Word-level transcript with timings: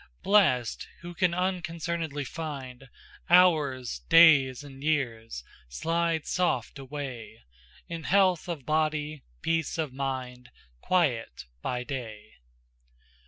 Blest, 0.23 0.87
who 1.01 1.13
can 1.13 1.31
unconcern'dly 1.33 2.23
find 2.25 2.89
Hours, 3.29 3.99
days, 4.09 4.63
and 4.63 4.81
years, 4.83 5.43
slide 5.69 6.25
soft 6.25 6.79
away 6.79 7.43
In 7.87 8.05
health 8.05 8.47
of 8.47 8.65
body, 8.65 9.21
peace 9.43 9.77
of 9.77 9.93
mind, 9.93 10.49
Quiet 10.81 11.45
by 11.61 11.83
day. 11.83 12.37